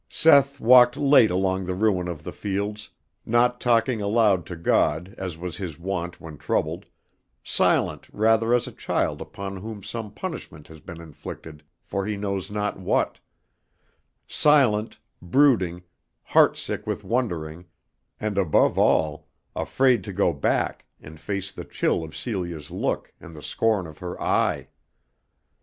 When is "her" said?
23.99-24.19